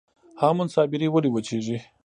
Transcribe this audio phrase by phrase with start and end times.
[0.41, 1.77] هامون صابري ولې وچیږي؟